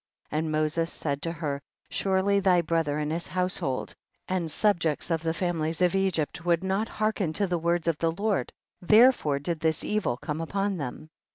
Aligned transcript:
54. 0.31 0.39
And 0.39 0.51
Moses 0.51 0.91
said 0.91 1.21
to 1.21 1.31
her, 1.31 1.61
surely 1.91 2.39
thy 2.39 2.61
brother 2.63 2.97
and 2.97 3.11
his 3.11 3.27
household, 3.27 3.93
and 4.27 4.49
subjects, 4.49 5.09
the 5.09 5.31
families 5.31 5.79
of 5.79 5.93
Egypt, 5.93 6.43
would 6.43 6.63
not 6.63 6.89
hearken 6.89 7.33
to 7.33 7.45
the 7.45 7.59
words 7.59 7.87
of 7.87 7.99
the 7.99 8.11
Lord, 8.11 8.51
therefore 8.81 9.37
did 9.37 9.59
this 9.59 9.83
evil 9.83 10.17
come 10.17 10.41
upon 10.41 10.77
them. 10.77 11.11